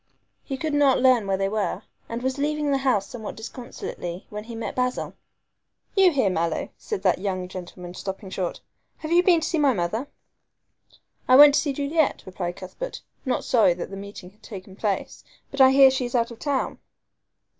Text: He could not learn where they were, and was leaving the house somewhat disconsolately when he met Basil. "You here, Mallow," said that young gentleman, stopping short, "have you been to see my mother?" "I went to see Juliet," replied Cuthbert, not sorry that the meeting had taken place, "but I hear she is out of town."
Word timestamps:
He 0.43 0.57
could 0.57 0.73
not 0.73 0.99
learn 0.99 1.27
where 1.27 1.37
they 1.37 1.47
were, 1.47 1.83
and 2.09 2.23
was 2.23 2.39
leaving 2.39 2.71
the 2.71 2.79
house 2.79 3.05
somewhat 3.05 3.35
disconsolately 3.35 4.25
when 4.31 4.45
he 4.45 4.55
met 4.55 4.75
Basil. 4.75 5.13
"You 5.95 6.11
here, 6.11 6.31
Mallow," 6.31 6.69
said 6.75 7.03
that 7.03 7.19
young 7.19 7.47
gentleman, 7.47 7.93
stopping 7.93 8.31
short, 8.31 8.61
"have 8.97 9.11
you 9.11 9.21
been 9.21 9.41
to 9.41 9.47
see 9.47 9.59
my 9.59 9.73
mother?" 9.73 10.07
"I 11.27 11.35
went 11.35 11.53
to 11.53 11.59
see 11.59 11.71
Juliet," 11.71 12.23
replied 12.25 12.55
Cuthbert, 12.55 13.03
not 13.27 13.45
sorry 13.45 13.75
that 13.75 13.91
the 13.91 13.95
meeting 13.95 14.31
had 14.31 14.41
taken 14.41 14.75
place, 14.75 15.23
"but 15.51 15.61
I 15.61 15.69
hear 15.69 15.91
she 15.91 16.05
is 16.05 16.15
out 16.15 16.31
of 16.31 16.39
town." 16.39 16.79